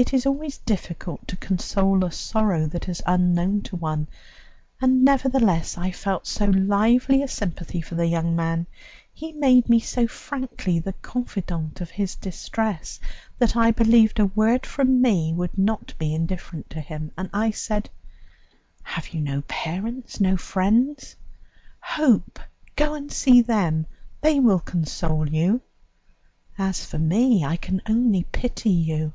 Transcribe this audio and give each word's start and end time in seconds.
It 0.00 0.14
is 0.14 0.26
always 0.26 0.58
difficult 0.58 1.26
to 1.26 1.36
console 1.38 2.04
a 2.04 2.12
sorrow 2.12 2.66
that 2.66 2.88
is 2.88 3.02
unknown 3.04 3.62
to 3.62 3.74
one, 3.74 4.06
and 4.80 5.04
nevertheless 5.04 5.76
I 5.76 5.90
felt 5.90 6.24
so 6.24 6.44
lively 6.44 7.20
a 7.20 7.26
sympathy 7.26 7.80
for 7.80 7.96
the 7.96 8.06
young 8.06 8.36
man, 8.36 8.68
he 9.12 9.32
made 9.32 9.68
me 9.68 9.80
so 9.80 10.06
frankly 10.06 10.78
the 10.78 10.92
confidant 10.92 11.80
of 11.80 11.90
his 11.90 12.14
distress, 12.14 13.00
that 13.40 13.56
I 13.56 13.72
believed 13.72 14.20
a 14.20 14.26
word 14.26 14.64
from 14.66 15.02
me 15.02 15.32
would 15.32 15.58
not 15.58 15.92
be 15.98 16.14
indifferent 16.14 16.70
to 16.70 16.80
him, 16.80 17.10
and 17.18 17.28
I 17.32 17.50
said: 17.50 17.90
"Have 18.84 19.08
you 19.08 19.20
no 19.20 19.42
parents, 19.48 20.20
no 20.20 20.36
friends? 20.36 21.16
Hope. 21.80 22.38
Go 22.76 22.94
and 22.94 23.10
see 23.10 23.40
them; 23.40 23.84
they 24.20 24.38
will 24.38 24.60
console 24.60 25.28
you. 25.28 25.60
As 26.56 26.84
for 26.84 27.00
me, 27.00 27.44
I 27.44 27.56
can 27.56 27.82
only 27.88 28.22
pity 28.30 28.70
you." 28.70 29.12